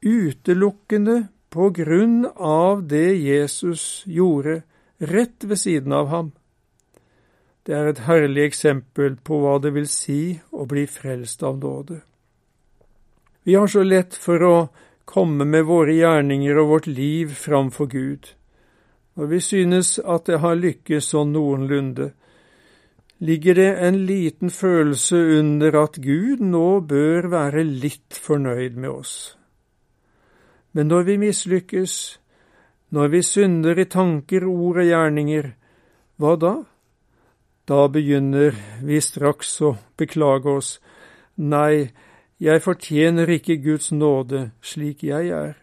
utelukkende 0.05 1.29
på 1.55 1.71
grunn 1.75 2.25
av 2.37 2.85
det 2.91 3.17
Jesus 3.19 4.05
gjorde 4.07 4.63
rett 4.99 5.45
ved 5.45 5.59
siden 5.59 5.95
av 5.95 6.11
ham. 6.13 6.33
Det 7.65 7.73
er 7.73 7.87
et 7.89 8.03
herlig 8.05 8.43
eksempel 8.45 9.15
på 9.25 9.39
hva 9.41 9.57
det 9.63 9.73
vil 9.73 9.87
si 9.89 10.37
å 10.53 10.67
bli 10.69 10.85
frelst 10.85 11.43
av 11.43 11.57
nåde. 11.63 12.03
Vi 13.45 13.55
har 13.57 13.69
så 13.69 13.85
lett 13.85 14.17
for 14.17 14.43
å 14.45 14.57
komme 15.09 15.47
med 15.49 15.65
våre 15.69 15.95
gjerninger 15.97 16.59
og 16.61 16.69
vårt 16.69 16.89
liv 16.89 17.33
framfor 17.37 17.89
Gud. 17.93 18.29
Når 19.17 19.31
vi 19.31 19.41
synes 19.41 19.97
at 19.99 20.27
det 20.29 20.43
har 20.45 20.61
lykkes 20.61 21.09
sånn 21.15 21.33
noenlunde, 21.33 22.11
ligger 23.25 23.55
det 23.55 23.71
en 23.87 24.03
liten 24.07 24.51
følelse 24.51 25.17
under 25.39 25.77
at 25.85 25.97
Gud 26.03 26.43
nå 26.45 26.81
bør 26.85 27.31
være 27.33 27.65
litt 27.65 28.19
fornøyd 28.21 28.77
med 28.77 28.91
oss. 28.91 29.15
Men 30.73 30.91
når 30.91 31.09
vi 31.09 31.17
mislykkes, 31.23 31.95
når 32.91 33.09
vi 33.09 33.23
synder 33.23 33.79
i 33.79 33.89
tanker, 33.89 34.45
ord 34.45 34.83
og 34.83 34.89
gjerninger, 34.89 35.53
hva 36.19 36.37
da? 36.37 36.55
Da 37.65 37.87
begynner 37.89 38.53
vi 38.85 39.01
straks 39.01 39.55
å 39.65 39.77
beklage 39.97 40.53
oss. 40.53 40.71
Nei, 41.41 41.95
jeg 42.37 42.61
fortjener 42.61 43.31
ikke 43.39 43.57
Guds 43.65 43.89
nåde 43.93 44.51
slik 44.61 45.05
jeg 45.07 45.31
er. 45.33 45.55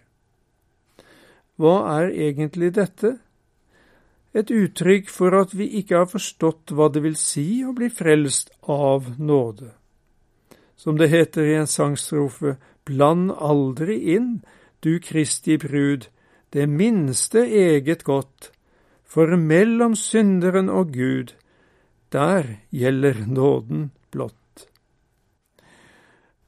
Hva 1.62 1.75
er 2.00 2.10
egentlig 2.10 2.72
dette? 2.74 3.20
Et 4.34 4.50
uttrykk 4.50 5.12
for 5.13 5.36
at 5.38 5.53
vi 5.53 5.67
ikke 5.77 6.00
har 6.00 6.10
forstått 6.10 6.74
hva 6.74 6.88
det 6.89 7.03
vil 7.03 7.17
si 7.20 7.62
å 7.67 7.74
bli 7.77 7.91
frelst 7.93 8.50
av 8.65 9.12
nåde. 9.20 9.70
Som 10.74 10.98
det 10.98 11.12
heter 11.12 11.46
i 11.46 11.60
en 11.60 11.70
sangstrofe, 11.70 12.55
bland 12.88 13.29
aldri 13.38 14.00
inn, 14.15 14.39
du 14.81 14.98
Kristi 15.03 15.60
brud, 15.62 16.08
det 16.50 16.65
minste 16.65 17.43
eget 17.46 18.01
godt, 18.08 18.50
for 19.05 19.36
mellom 19.38 19.93
synderen 19.93 20.72
og 20.72 20.96
Gud 20.96 21.36
der 22.12 22.58
gjelder 22.70 23.25
nåden 23.27 23.89
blott. 24.12 24.68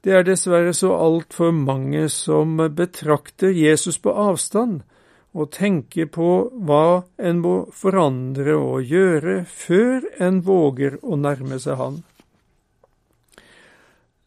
Det 0.03 0.11
er 0.11 0.25
dessverre 0.27 0.73
så 0.75 0.91
altfor 0.99 1.53
mange 1.55 2.09
som 2.11 2.57
betrakter 2.75 3.53
Jesus 3.55 4.01
på 4.03 4.11
avstand 4.11 4.81
og 5.33 5.53
tenker 5.55 6.09
på 6.11 6.31
hva 6.67 7.05
en 7.17 7.39
må 7.41 7.53
forandre 7.73 8.57
og 8.59 8.83
gjøre 8.83 9.37
før 9.49 10.09
en 10.21 10.41
våger 10.45 10.99
å 11.01 11.15
nærme 11.17 11.57
seg 11.63 11.79
han. 11.79 12.01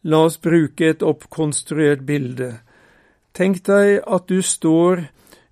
La 0.07 0.23
oss 0.25 0.39
bruke 0.41 0.89
et 0.89 1.05
oppkonstruert 1.05 2.03
bilde. 2.07 2.57
Tenk 3.37 3.61
deg 3.69 4.01
at 4.01 4.27
du 4.31 4.41
står 4.41 5.05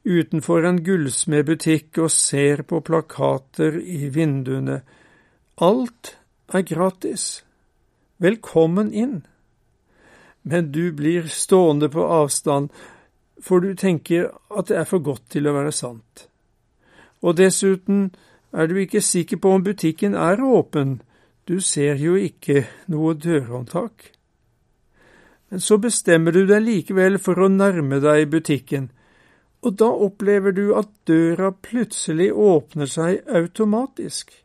utenfor 0.05 0.65
en 0.65 0.81
gullsmedbutikk 0.85 2.01
og 2.01 2.11
ser 2.13 2.65
på 2.65 2.81
plakater 2.85 3.77
i 3.77 4.09
vinduene 4.13 4.81
Alt 5.55 6.17
er 6.51 6.65
gratis. 6.67 7.45
Velkommen 8.17 8.89
inn. 8.91 9.21
Men 10.41 10.71
du 10.71 10.91
blir 10.91 11.29
stående 11.31 11.87
på 11.89 12.03
avstand, 12.03 12.73
for 13.39 13.63
du 13.63 13.71
tenker 13.75 14.33
at 14.51 14.67
det 14.67 14.81
er 14.81 14.89
for 14.89 14.99
godt 14.99 15.29
til 15.31 15.47
å 15.47 15.55
være 15.55 15.71
sant. 15.71 16.27
Og 17.23 17.39
dessuten 17.39 18.11
er 18.51 18.67
du 18.67 18.75
ikke 18.83 18.99
sikker 18.99 19.39
på 19.39 19.55
om 19.55 19.63
butikken 19.63 20.19
er 20.19 20.43
åpen, 20.43 20.99
du 21.47 21.61
ser 21.63 22.03
jo 22.03 22.19
ikke 22.19 22.67
noe 22.91 23.15
dørhåndtak. 23.15 24.11
Men 25.47 25.63
så 25.63 25.79
bestemmer 25.79 26.35
du 26.35 26.43
deg 26.51 26.67
likevel 26.67 27.15
for 27.15 27.39
å 27.39 27.47
nærme 27.47 28.03
deg 28.03 28.27
butikken, 28.27 28.91
og 29.63 29.79
da 29.79 29.87
opplever 29.87 30.51
du 30.51 30.73
at 30.75 30.91
døra 31.07 31.55
plutselig 31.55 32.33
åpner 32.35 32.91
seg 32.91 33.23
automatisk 33.23 34.41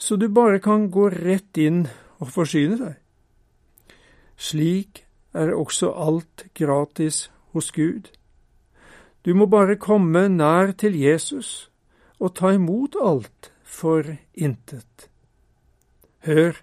så 0.00 0.16
du 0.16 0.28
bare 0.28 0.58
kan 0.64 0.88
gå 0.90 1.10
rett 1.12 1.58
inn 1.60 1.84
og 2.20 2.32
forsyne 2.32 2.78
deg. 2.80 2.96
Slik 4.40 5.04
er 5.36 5.52
også 5.52 5.92
alt 5.92 6.46
gratis 6.56 7.28
hos 7.52 7.68
Gud. 7.76 8.08
Du 9.24 9.34
må 9.36 9.46
bare 9.46 9.76
komme 9.76 10.24
nær 10.32 10.72
til 10.72 10.96
Jesus 10.96 11.68
og 12.18 12.34
ta 12.40 12.54
imot 12.56 12.96
alt 12.96 13.52
for 13.62 14.16
intet. 14.32 15.10
Hør, 16.24 16.56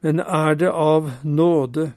men 0.00 0.22
er 0.22 0.54
det 0.54 0.70
av 0.70 1.10
nåde, 1.26 1.92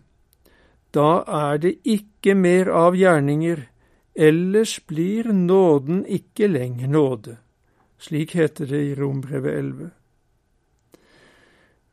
da 0.91 1.21
er 1.27 1.61
det 1.61 1.77
ikke 1.85 2.33
mer 2.35 2.73
av 2.73 2.97
gjerninger, 2.97 3.67
ellers 4.15 4.79
blir 4.89 5.29
nåden 5.31 6.03
ikke 6.05 6.49
lenger 6.49 6.89
nåde. 6.89 7.37
Slik 8.01 8.35
heter 8.35 8.65
det 8.65 8.77
i 8.81 8.95
Rombrevet 8.95 9.53
11. 9.53 9.89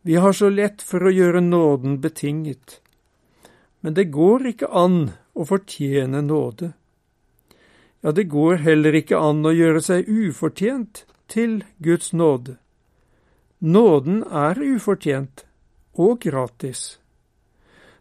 Vi 0.02 0.14
har 0.16 0.32
så 0.32 0.48
lett 0.48 0.82
for 0.82 1.04
å 1.04 1.10
gjøre 1.12 1.42
nåden 1.44 1.98
betinget, 2.00 2.78
men 3.80 3.92
det 3.92 4.06
går 4.14 4.46
ikke 4.54 4.70
an 4.72 4.96
å 5.36 5.44
fortjene 5.44 6.22
nåde. 6.24 6.70
Ja, 8.00 8.14
det 8.16 8.24
går 8.32 8.64
heller 8.64 8.96
ikke 8.96 9.20
an 9.20 9.44
å 9.44 9.52
gjøre 9.52 9.84
seg 9.84 10.08
ufortjent 10.08 11.04
til 11.28 11.60
Guds 11.76 12.14
nåde. 12.16 12.56
Nåden 13.58 14.24
er 14.24 14.56
ufortjent 14.64 15.44
og 15.92 16.24
gratis. 16.24 16.96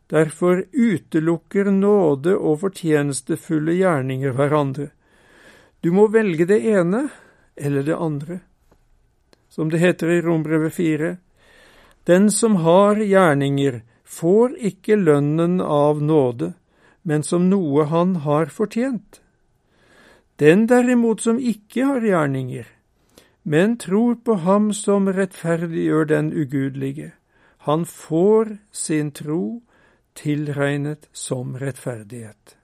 Derfor 0.07 0.63
utelukker 0.71 1.73
nåde 1.75 2.39
og 2.39 2.61
fortjenestefulle 2.63 3.75
gjerninger 3.83 4.31
hverandre. 4.31 4.93
Du 5.83 5.91
må 5.91 6.07
velge 6.07 6.47
det 6.47 6.63
ene 6.63 7.09
eller 7.57 7.83
det 7.83 7.97
andre. 7.97 8.39
Som 9.49 9.69
det 9.69 9.77
heter 9.77 10.09
i 10.09 10.21
Rombrevet 10.21 10.73
4, 10.73 11.17
den 12.03 12.31
som 12.31 12.55
har 12.55 12.95
gjerninger, 12.95 13.81
får 14.07 14.55
ikke 14.69 14.95
lønnen 14.95 15.61
av 15.61 16.01
nåde, 16.03 16.53
men 17.01 17.23
som 17.23 17.49
noe 17.49 17.83
han 17.91 18.15
har 18.23 18.45
fortjent. 18.45 19.19
Den 20.39 20.67
derimot 20.67 21.21
som 21.21 21.39
ikke 21.39 21.83
har 21.89 22.05
gjerninger, 22.05 22.67
men 23.43 23.77
tror 23.77 24.15
på 24.23 24.37
ham 24.43 24.71
som 24.73 25.09
rettferdiggjør 25.11 26.07
den 26.07 26.31
ugudelige, 26.33 27.11
han 27.67 27.85
får 27.85 28.57
sin 28.71 29.11
tro 29.11 29.61
tilregnet 30.15 31.09
som 31.11 31.57
rettferdighet. 31.59 32.55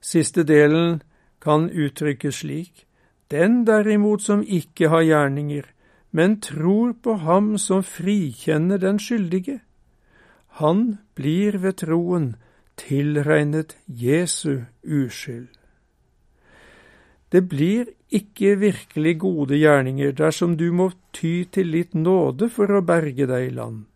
Siste 0.00 0.42
delen 0.44 1.00
kan 1.40 1.70
uttrykkes 1.70 2.42
slik. 2.42 2.86
Den 3.32 3.62
derimot 3.64 4.22
som 4.22 4.42
ikke 4.44 4.90
har 4.92 5.06
gjerninger, 5.08 5.64
men 6.12 6.40
tror 6.44 6.92
på 6.92 7.16
ham 7.24 7.54
som 7.58 7.80
frikjenner 7.82 8.78
den 8.78 8.98
skyldige, 9.00 9.62
han 10.60 10.98
blir 11.16 11.56
ved 11.62 11.78
troen 11.80 12.34
tilregnet 12.76 13.76
Jesu 13.86 14.68
uskyld. 14.84 15.48
Det 17.32 17.40
blir 17.48 17.86
ikke 18.12 18.58
virkelig 18.60 19.14
gode 19.20 19.56
gjerninger 19.56 20.12
dersom 20.12 20.58
du 20.60 20.66
må 20.76 20.90
ty 21.16 21.46
til 21.48 21.72
litt 21.72 21.94
nåde 21.96 22.50
for 22.52 22.68
å 22.68 22.82
berge 22.84 23.24
deg 23.30 23.46
i 23.46 23.54
land. 23.56 23.86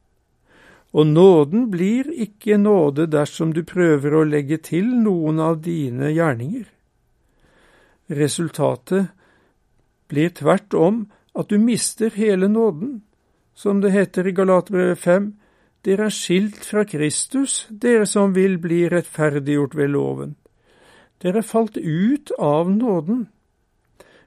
Og 0.97 1.07
nåden 1.11 1.67
blir 1.69 2.09
ikke 2.09 2.57
nåde 2.57 3.05
dersom 3.13 3.53
du 3.53 3.61
prøver 3.69 4.17
å 4.17 4.25
legge 4.25 4.57
til 4.65 4.89
noen 5.05 5.43
av 5.45 5.61
dine 5.61 6.09
gjerninger. 6.17 6.65
Resultatet 8.09 9.13
blir 10.09 10.31
tvert 10.31 10.75
om 10.75 11.07
at 11.35 11.51
du 11.51 11.59
mister 11.59 12.11
hele 12.11 12.49
nåden. 12.49 13.03
Som 13.55 13.81
det 13.81 13.91
heter 13.91 14.27
i 14.29 14.33
Galaterbrevet 14.33 14.99
5, 14.99 15.31
dere 15.85 16.09
er 16.09 16.15
skilt 16.15 16.65
fra 16.65 16.85
Kristus, 16.85 17.67
dere 17.71 18.07
som 18.07 18.35
vil 18.35 18.59
bli 18.59 18.85
rettferdiggjort 18.91 19.77
ved 19.77 19.89
loven. 19.95 20.35
Dere 21.23 21.43
falt 21.43 21.77
ut 21.77 22.31
av 22.39 22.71
nåden. 22.71 23.27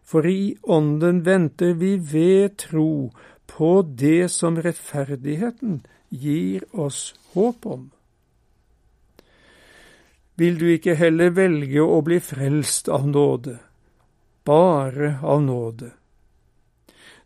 For 0.03 0.25
i 0.25 0.57
ånden 0.63 1.21
venter 1.25 1.73
vi 1.77 1.97
ved 1.97 2.57
tro 2.57 3.11
på 3.45 3.71
det 3.83 4.31
som 4.33 4.57
rettferdigheten 4.57 5.81
gir 6.09 6.65
oss 6.71 7.13
håp 7.33 7.65
om. 7.65 7.89
Vil 10.39 10.57
du 10.57 10.69
ikke 10.71 10.95
heller 10.95 11.33
velge 11.35 11.83
å 11.83 11.99
bli 12.01 12.17
frelst 12.23 12.89
av 12.89 13.05
nåde? 13.07 13.57
Bare 14.49 15.19
av 15.21 15.41
nåde. 15.45 15.91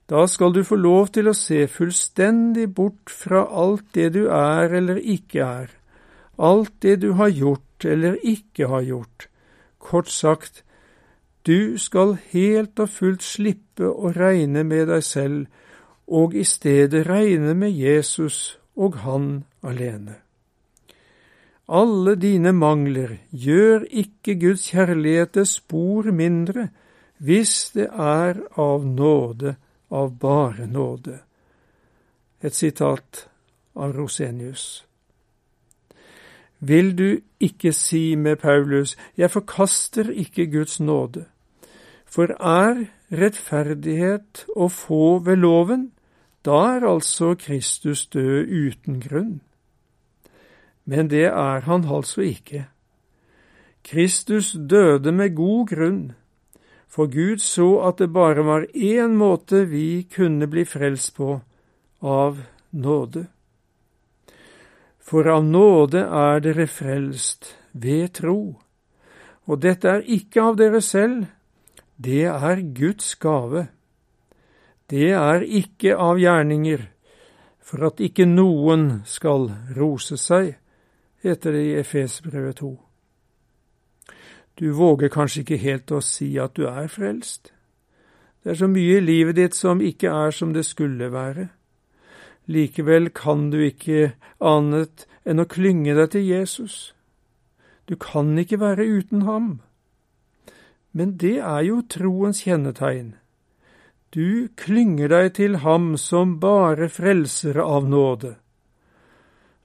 Da 0.06 0.28
skal 0.28 0.54
du 0.54 0.64
få 0.68 0.76
lov 0.76 1.14
til 1.16 1.30
å 1.32 1.38
se 1.38 1.64
fullstendig 1.72 2.68
bort 2.76 3.14
fra 3.24 3.46
alt 3.48 3.94
det 3.96 4.10
du 4.18 4.26
er 4.28 4.76
eller 4.76 5.00
ikke 5.00 5.46
er, 5.46 5.70
alt 6.36 6.74
det 6.84 6.98
du 7.06 7.14
har 7.20 7.32
gjort 7.32 7.88
eller 7.88 8.20
ikke 8.20 8.68
har 8.68 8.84
gjort. 8.84 9.30
Kort 9.80 10.12
sagt, 10.12 10.64
du 11.48 11.80
skal 11.80 12.18
helt 12.32 12.80
og 12.80 12.92
fullt 12.92 13.24
slippe 13.24 13.88
å 13.88 14.12
regne 14.16 14.64
med 14.68 14.88
deg 14.92 15.04
selv, 15.04 15.48
og 16.08 16.36
i 16.36 16.44
stedet 16.44 17.06
regne 17.08 17.56
med 17.56 17.72
Jesus 17.72 18.58
og 18.76 19.00
Han 19.08 19.46
alene. 19.64 20.20
alle 21.68 22.16
dine 22.20 22.52
mangler, 22.52 23.18
gjør 23.32 23.86
ikke 23.90 24.36
Guds 24.36 24.68
kjærlighet 24.70 25.40
spor 25.48 26.12
mindre, 26.12 26.68
hvis 27.24 27.72
det 27.72 27.88
er 27.88 28.42
av 28.60 28.86
nåde, 28.86 29.56
av 29.92 30.18
bare 30.20 30.68
nåde. 30.68 31.20
Et 32.44 32.56
sitat 32.56 33.28
av 33.76 33.94
Rosenius. 33.96 34.86
Vil 36.60 36.92
du 36.98 37.22
ikke 37.40 37.72
si 37.74 38.16
med 38.16 38.42
Paulus, 38.42 38.98
jeg 39.18 39.32
forkaster 39.32 40.10
ikke 40.12 40.50
Guds 40.52 40.80
nåde, 40.80 41.26
for 42.06 42.36
er 42.40 42.86
rettferdighet 43.12 44.46
å 44.56 44.68
få 44.68 45.20
ved 45.24 45.40
loven, 45.40 45.92
da 46.44 46.60
er 46.76 46.88
altså 46.88 47.34
Kristus 47.40 48.06
død 48.12 48.52
uten 48.52 49.00
grunn. 49.00 49.40
Men 50.86 51.08
det 51.08 51.30
er 51.32 51.64
han 51.68 51.88
altså 51.88 52.22
ikke. 52.22 52.66
Kristus 53.84 54.52
døde 54.70 55.12
med 55.12 55.36
god 55.36 55.68
grunn, 55.68 56.04
for 56.94 57.10
Gud 57.10 57.42
så 57.42 57.80
at 57.88 57.98
det 57.98 58.12
bare 58.14 58.44
var 58.46 58.68
én 58.74 59.16
måte 59.18 59.66
vi 59.66 60.04
kunne 60.04 60.48
bli 60.48 60.66
frelst 60.66 61.16
på, 61.18 61.40
av 62.00 62.44
nåde. 62.70 63.26
For 65.02 65.28
av 65.28 65.42
nåde 65.46 66.04
er 66.06 66.44
dere 66.46 66.68
frelst 66.70 67.56
ved 67.72 68.14
tro, 68.20 68.38
og 69.50 69.64
dette 69.66 69.90
er 69.90 70.06
ikke 70.06 70.46
av 70.52 70.60
dere 70.62 70.82
selv, 70.86 71.26
det 71.98 72.28
er 72.30 72.62
Guds 72.78 73.16
gave. 73.16 73.68
Det 74.90 75.10
er 75.18 75.42
ikke 75.42 75.98
av 75.98 76.22
gjerninger, 76.22 76.88
for 77.64 77.90
at 77.90 78.02
ikke 78.04 78.30
noen 78.30 79.02
skal 79.10 79.50
rose 79.74 80.20
seg, 80.22 80.60
heter 81.26 81.56
det 81.56 81.68
i 81.72 81.78
Efesbrevet 81.82 82.62
2. 82.62 82.74
Du 84.60 84.72
våger 84.72 85.10
kanskje 85.10 85.42
ikke 85.42 85.58
helt 85.58 85.92
å 85.92 86.02
si 86.02 86.36
at 86.40 86.56
du 86.56 86.68
er 86.70 86.88
frelst. 86.88 87.52
Det 88.44 88.54
er 88.54 88.60
så 88.60 88.68
mye 88.68 89.00
i 89.00 89.04
livet 89.04 89.38
ditt 89.40 89.56
som 89.56 89.82
ikke 89.82 90.12
er 90.12 90.32
som 90.36 90.54
det 90.54 90.66
skulle 90.68 91.10
være. 91.14 91.48
Likevel 92.52 93.10
kan 93.16 93.50
du 93.54 93.62
ikke 93.64 94.14
annet 94.44 95.08
enn 95.26 95.40
å 95.40 95.48
klynge 95.48 95.96
deg 95.96 96.12
til 96.16 96.28
Jesus. 96.28 96.94
Du 97.88 97.96
kan 97.96 98.36
ikke 98.40 98.60
være 98.60 98.84
uten 98.84 99.24
ham. 99.28 99.48
Men 100.92 101.16
det 101.18 101.40
er 101.40 101.64
jo 101.66 101.82
troens 101.90 102.44
kjennetegn. 102.44 103.16
Du 104.14 104.50
klynger 104.60 105.10
deg 105.10 105.32
til 105.40 105.58
ham 105.64 105.96
som 105.98 106.38
bare 106.44 106.92
frelser 106.92 107.58
av 107.64 107.88
nåde. 107.90 108.36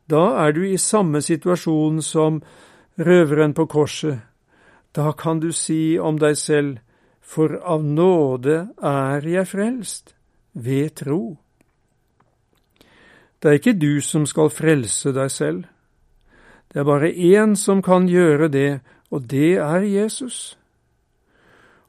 Da 0.08 0.24
er 0.46 0.54
du 0.56 0.62
i 0.64 0.78
samme 0.80 1.20
situasjon 1.20 2.00
som 2.02 2.40
røveren 2.96 3.52
på 3.54 3.66
korset. 3.68 4.27
Da 4.92 5.12
kan 5.12 5.40
du 5.40 5.52
si 5.52 5.98
om 5.98 6.18
deg 6.18 6.36
selv, 6.36 6.78
for 7.20 7.58
av 7.60 7.84
nåde 7.84 8.68
er 8.80 9.26
jeg 9.28 9.48
frelst, 9.50 10.14
ved 10.52 10.94
tro. 11.02 11.36
Det 13.38 13.50
er 13.50 13.58
ikke 13.60 13.76
du 13.78 14.00
som 14.02 14.24
skal 14.26 14.50
frelse 14.50 15.12
deg 15.14 15.30
selv. 15.30 15.66
Det 16.72 16.80
er 16.80 16.88
bare 16.88 17.12
én 17.12 17.54
som 17.56 17.82
kan 17.82 18.08
gjøre 18.08 18.48
det, 18.48 18.80
og 19.10 19.28
det 19.30 19.56
er 19.62 19.84
Jesus. 19.84 20.56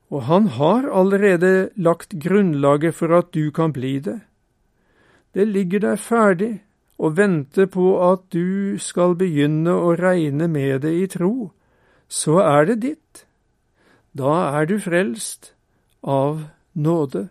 Og 0.10 0.24
han 0.24 0.48
har 0.48 0.90
allerede 0.90 1.70
lagt 1.76 2.16
grunnlaget 2.20 2.96
for 2.96 3.18
at 3.18 3.34
du 3.34 3.52
kan 3.52 3.74
bli 3.74 4.00
det. 4.00 4.20
Det 5.34 5.48
ligger 5.48 5.80
der 5.80 5.96
ferdig 5.96 6.64
og 6.98 7.18
venter 7.18 7.66
på 7.66 8.12
at 8.12 8.20
du 8.34 8.78
skal 8.78 9.16
begynne 9.16 9.72
å 9.72 9.94
regne 9.96 10.48
med 10.48 10.82
det 10.82 10.94
i 11.00 11.08
tro. 11.08 11.52
Så 12.10 12.40
er 12.42 12.66
det 12.66 12.82
ditt. 12.82 13.26
Da 14.18 14.34
er 14.60 14.66
du 14.66 14.80
frelst 14.82 15.54
av 16.04 16.48
nåde. 16.74 17.30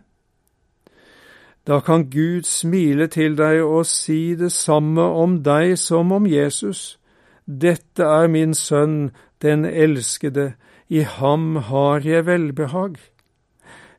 Da 1.67 1.79
kan 1.85 2.07
Gud 2.09 2.47
smile 2.47 3.09
til 3.11 3.35
deg 3.37 3.59
og 3.61 3.83
si 3.85 4.33
det 4.39 4.51
samme 4.55 5.03
om 5.03 5.41
deg 5.45 5.75
som 5.77 6.11
om 6.15 6.25
Jesus. 6.25 6.97
Dette 7.45 8.07
er 8.07 8.31
min 8.31 8.55
sønn, 8.57 9.11
den 9.41 9.65
elskede, 9.65 10.53
i 10.89 11.03
ham 11.03 11.55
har 11.69 12.01
jeg 12.05 12.25
velbehag. 12.25 12.95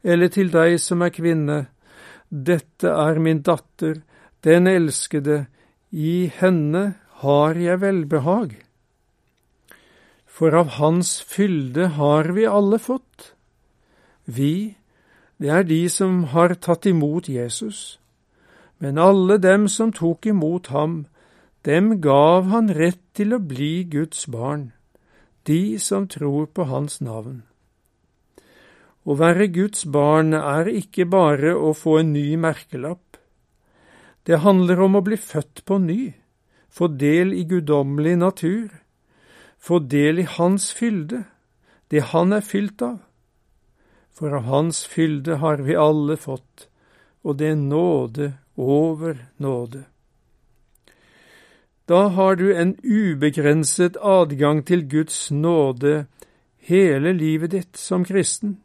Eller 0.02 0.32
til 0.32 0.50
deg 0.50 0.80
som 0.80 1.04
er 1.06 1.12
kvinne, 1.14 1.60
dette 2.30 2.88
er 2.90 3.20
min 3.22 3.42
datter, 3.46 4.00
den 4.44 4.66
elskede, 4.66 5.44
i 5.90 6.30
henne 6.40 6.94
har 7.22 7.54
jeg 7.54 7.80
velbehag. 7.80 8.56
For 10.40 10.54
av 10.56 10.78
hans 10.80 11.18
fylde 11.20 11.90
har 11.98 12.30
vi 12.32 12.46
alle 12.48 12.78
fått. 12.80 13.34
Vi, 14.24 14.78
det 15.36 15.50
er 15.52 15.66
de 15.68 15.82
som 15.92 16.22
har 16.32 16.54
tatt 16.64 16.88
imot 16.88 17.28
Jesus. 17.28 17.98
Men 18.80 18.96
alle 18.96 19.36
dem 19.36 19.68
som 19.68 19.92
tok 19.92 20.30
imot 20.32 20.72
ham, 20.72 21.04
dem 21.68 21.92
gav 22.00 22.48
han 22.48 22.72
rett 22.72 23.02
til 23.12 23.36
å 23.36 23.42
bli 23.52 23.84
Guds 23.84 24.24
barn, 24.32 24.70
de 25.44 25.76
som 25.76 26.08
tror 26.08 26.48
på 26.56 26.70
hans 26.72 27.02
navn. 27.04 27.42
Å 29.04 29.20
være 29.20 29.52
Guds 29.52 29.84
barn 29.84 30.32
er 30.32 30.72
ikke 30.72 31.04
bare 31.04 31.52
å 31.52 31.76
få 31.76 32.00
en 32.00 32.14
ny 32.16 32.40
merkelapp. 32.40 33.20
Det 34.24 34.40
handler 34.40 34.86
om 34.88 34.96
å 34.96 35.04
bli 35.04 35.20
født 35.20 35.66
på 35.68 35.76
ny, 35.84 36.14
få 36.72 36.88
del 36.96 37.36
i 37.36 37.44
guddommelig 37.44 38.16
natur, 38.24 38.79
få 39.60 39.78
del 39.78 40.18
i 40.18 40.28
Hans 40.38 40.72
fylde, 40.72 41.24
det 41.90 42.10
Han 42.12 42.32
er 42.32 42.40
fylt 42.40 42.82
av 42.82 42.98
for 44.20 44.34
av 44.36 44.42
Hans 44.42 44.84
fylde 44.84 45.38
har 45.40 45.62
vi 45.64 45.76
alle 45.76 46.16
fått, 46.20 46.66
og 47.24 47.38
det 47.40 47.54
er 47.54 47.56
nåde 47.56 48.32
over 48.60 49.16
nåde. 49.40 49.86
Da 51.88 52.08
har 52.12 52.36
du 52.36 52.52
en 52.52 52.74
ubegrenset 52.84 53.96
adgang 53.96 54.60
til 54.68 54.84
Guds 54.92 55.30
nåde 55.30 56.04
hele 56.68 57.14
livet 57.16 57.56
ditt 57.56 57.80
som 57.80 58.04
kristen. 58.04 58.58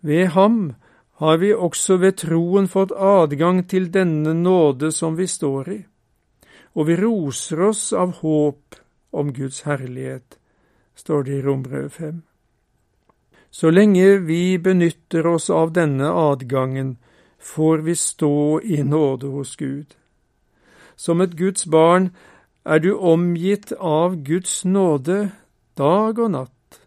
Ved 0.00 0.32
ham 0.32 0.72
har 1.20 1.36
vi 1.36 1.52
også 1.52 2.00
ved 2.00 2.16
troen 2.24 2.68
fått 2.68 2.96
adgang 2.96 3.66
til 3.68 3.92
denne 3.92 4.32
nåde 4.34 4.88
som 4.92 5.20
vi 5.20 5.28
står 5.28 5.68
i, 5.68 5.80
og 6.80 6.88
vi 6.88 6.96
roser 6.96 7.66
oss 7.68 7.90
av 7.92 8.16
håp 8.24 8.79
om 9.10 9.32
Guds 9.32 9.62
herlighet, 9.62 10.38
står 10.94 11.22
det 11.22 11.38
i 11.38 11.42
Rombrevet 11.42 11.92
5. 11.92 12.22
Så 13.50 13.70
lenge 13.70 14.18
vi 14.18 14.58
benytter 14.58 15.26
oss 15.26 15.50
av 15.50 15.72
denne 15.72 16.10
adgangen, 16.10 16.96
får 17.38 17.78
vi 17.78 17.94
stå 17.96 18.60
i 18.60 18.82
nåde 18.82 19.26
hos 19.26 19.56
Gud. 19.56 19.96
Som 20.96 21.20
et 21.20 21.34
Guds 21.36 21.66
barn 21.66 22.10
er 22.64 22.78
du 22.78 22.92
omgitt 22.94 23.72
av 23.72 24.16
Guds 24.22 24.64
nåde 24.64 25.30
dag 25.74 26.18
og 26.18 26.30
natt. 26.30 26.80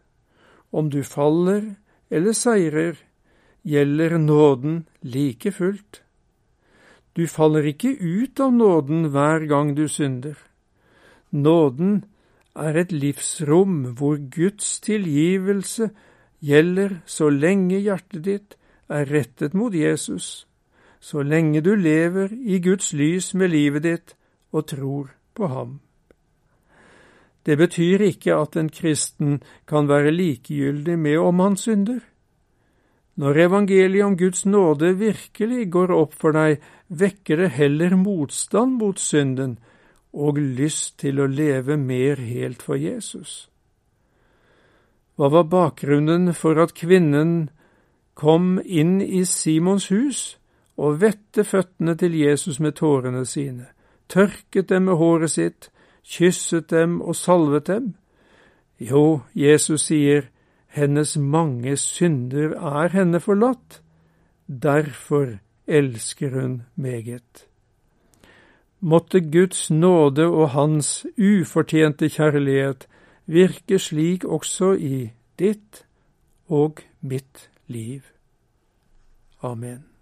Om 0.72 0.90
du 0.90 1.02
faller 1.04 1.76
eller 2.10 2.34
seirer, 2.38 2.96
gjelder 3.64 4.18
nåden 4.18 4.84
like 5.02 5.52
fullt. 5.52 6.02
Du 7.14 7.28
faller 7.28 7.66
ikke 7.70 7.94
ut 8.00 8.40
av 8.40 8.54
nåden 8.54 9.10
hver 9.14 9.46
gang 9.50 9.76
du 9.76 9.88
synder. 9.90 10.38
Nåden 11.30 12.04
er 12.56 12.78
et 12.78 12.92
livsrom 12.92 13.94
hvor 13.98 14.18
Guds 14.30 14.80
tilgivelse 14.86 15.90
gjelder 16.44 17.00
så 17.06 17.30
lenge 17.30 17.80
hjertet 17.82 18.26
ditt 18.26 18.58
er 18.90 19.10
rettet 19.10 19.56
mot 19.58 19.74
Jesus, 19.74 20.46
så 21.00 21.24
lenge 21.24 21.64
du 21.66 21.74
lever 21.76 22.34
i 22.34 22.60
Guds 22.60 22.94
lys 22.94 23.34
med 23.34 23.54
livet 23.54 23.84
ditt 23.84 24.16
og 24.54 24.68
tror 24.70 25.10
på 25.34 25.50
ham. 25.50 25.80
Det 27.44 27.58
betyr 27.60 28.06
ikke 28.06 28.38
at 28.38 28.56
en 28.56 28.70
kristen 28.72 29.42
kan 29.68 29.90
være 29.90 30.14
likegyldig 30.16 30.96
med 31.00 31.18
om 31.20 31.40
han 31.44 31.58
synder. 31.60 32.00
Når 33.20 33.40
evangeliet 33.48 34.06
om 34.06 34.16
Guds 34.18 34.46
nåde 34.46 34.94
virkelig 34.98 35.68
går 35.72 35.92
opp 35.92 36.16
for 36.18 36.34
deg, 36.34 36.62
vekker 36.88 37.44
det 37.44 37.52
heller 37.58 37.98
motstand 38.00 38.80
mot 38.80 39.00
synden 39.00 39.58
og 40.14 40.38
lyst 40.38 41.00
til 41.02 41.20
å 41.20 41.28
leve 41.28 41.78
mer 41.78 42.22
helt 42.22 42.62
for 42.62 42.78
Jesus. 42.78 43.50
Hva 45.18 45.30
var 45.30 45.50
bakgrunnen 45.50 46.34
for 46.38 46.58
at 46.62 46.74
kvinnen 46.78 47.50
kom 48.18 48.60
inn 48.66 49.00
i 49.02 49.24
Simons 49.26 49.90
hus 49.94 50.38
og 50.78 51.02
vette 51.02 51.46
føttene 51.46 51.96
til 51.98 52.16
Jesus 52.18 52.60
med 52.62 52.78
tårene 52.78 53.26
sine, 53.30 53.70
tørket 54.10 54.70
dem 54.70 54.90
med 54.90 54.98
håret 55.02 55.34
sitt, 55.34 55.70
kysset 56.06 56.70
dem 56.74 57.00
og 57.02 57.16
salvet 57.18 57.70
dem? 57.70 57.94
Jo, 58.78 59.22
Jesus 59.34 59.90
sier, 59.90 60.30
hennes 60.74 61.16
mange 61.18 61.78
synder 61.78 62.56
er 62.58 62.90
henne 62.94 63.22
forlatt, 63.22 63.82
derfor 64.48 65.38
elsker 65.68 66.34
hun 66.34 66.62
meget. 66.76 67.46
Måtte 68.84 69.22
Guds 69.22 69.70
nåde 69.72 70.26
og 70.28 70.50
Hans 70.50 71.06
ufortjente 71.16 72.10
kjærlighet 72.12 72.88
virke 73.32 73.80
slik 73.80 74.26
også 74.28 74.74
i 74.76 75.14
ditt 75.40 75.86
og 76.52 76.84
mitt 77.00 77.48
liv. 77.72 78.02
Amen. 79.40 79.93